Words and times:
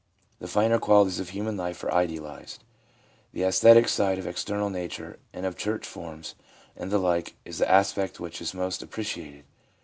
The 0.39 0.47
finer 0.47 0.79
qualities 0.79 1.19
of 1.19 1.29
human 1.29 1.55
life 1.57 1.83
are 1.83 1.93
idealised, 1.93 2.63
the 3.33 3.43
aesthetic 3.43 3.87
side 3.87 4.17
of 4.17 4.25
external 4.25 4.71
nature 4.71 5.19
and 5.31 5.45
of 5.45 5.55
church 5.55 5.85
forms 5.85 6.33
and 6.75 6.89
the 6.89 6.97
like 6.97 7.35
is 7.45 7.59
the 7.59 7.69
aspect 7.69 8.19
which 8.19 8.41
is 8.41 8.55
most 8.55 8.81
appreciated. 8.81 9.43